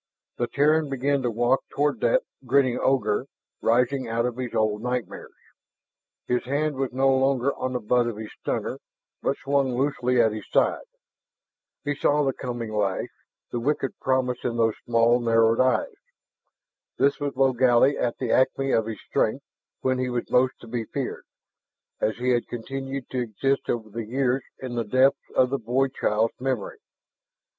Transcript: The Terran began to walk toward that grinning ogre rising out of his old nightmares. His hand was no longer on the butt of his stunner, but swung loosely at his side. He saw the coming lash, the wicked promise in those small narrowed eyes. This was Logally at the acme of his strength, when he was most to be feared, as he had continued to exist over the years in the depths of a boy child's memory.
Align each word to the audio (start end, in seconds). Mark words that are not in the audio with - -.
The 0.37 0.47
Terran 0.47 0.89
began 0.89 1.21
to 1.21 1.29
walk 1.29 1.61
toward 1.69 1.99
that 1.99 2.23
grinning 2.43 2.79
ogre 2.81 3.27
rising 3.61 4.07
out 4.07 4.25
of 4.25 4.35
his 4.35 4.55
old 4.55 4.81
nightmares. 4.81 5.35
His 6.25 6.45
hand 6.45 6.77
was 6.77 6.91
no 6.91 7.07
longer 7.15 7.53
on 7.53 7.73
the 7.73 7.79
butt 7.79 8.07
of 8.07 8.17
his 8.17 8.31
stunner, 8.41 8.79
but 9.21 9.37
swung 9.37 9.75
loosely 9.77 10.19
at 10.19 10.31
his 10.31 10.49
side. 10.49 10.87
He 11.83 11.93
saw 11.93 12.23
the 12.23 12.33
coming 12.33 12.73
lash, 12.73 13.09
the 13.51 13.59
wicked 13.59 13.91
promise 13.99 14.43
in 14.43 14.57
those 14.57 14.73
small 14.85 15.19
narrowed 15.19 15.59
eyes. 15.59 15.93
This 16.97 17.19
was 17.19 17.35
Logally 17.35 17.95
at 17.95 18.17
the 18.17 18.31
acme 18.31 18.71
of 18.71 18.87
his 18.87 18.99
strength, 19.01 19.45
when 19.81 19.99
he 19.99 20.09
was 20.09 20.31
most 20.31 20.59
to 20.61 20.67
be 20.67 20.83
feared, 20.85 21.25
as 21.99 22.17
he 22.17 22.29
had 22.31 22.47
continued 22.47 23.07
to 23.11 23.21
exist 23.21 23.69
over 23.69 23.87
the 23.91 24.07
years 24.07 24.41
in 24.59 24.73
the 24.73 24.83
depths 24.83 25.29
of 25.35 25.53
a 25.53 25.59
boy 25.59 25.89
child's 25.89 26.33
memory. 26.41 26.79